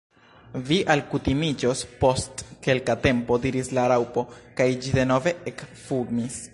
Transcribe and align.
"Vi 0.69 0.77
alkutimiĝos 0.93 1.83
post 1.99 2.43
kelka 2.69 2.97
tempo," 3.05 3.39
diris 3.47 3.73
la 3.79 3.87
Raŭpo, 3.95 4.25
kaj 4.61 4.71
ĝi 4.87 4.99
denove 5.01 5.37
ekfumis. 5.55 6.47